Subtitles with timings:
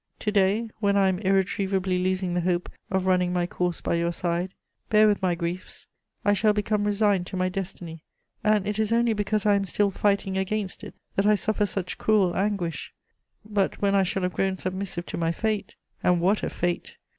[0.17, 4.11] To day, when I am irretrievably losing the hope of running my course by your
[4.11, 4.55] side,
[4.89, 5.85] bear with my griefs.
[6.25, 8.01] I shall become resigned to my destiny,
[8.43, 11.99] and it is only because I am still fighting against it that I suffer such
[11.99, 12.91] cruel anguish;
[13.45, 15.75] but when I shall have grown submissive to my fate....
[16.01, 16.97] And what a fate!